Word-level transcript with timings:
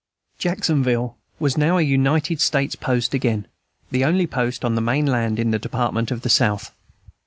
Jacksonville 0.39 1.15
was 1.37 1.59
now 1.59 1.77
a 1.77 1.83
United 1.83 2.41
States 2.41 2.75
post 2.75 3.13
again: 3.13 3.45
the 3.91 4.03
only 4.03 4.25
post 4.25 4.65
on 4.65 4.73
the 4.73 4.81
main 4.81 5.05
land 5.05 5.37
in 5.37 5.51
the 5.51 5.59
Department 5.59 6.09
of 6.09 6.21
the 6.21 6.27
South. 6.29 6.71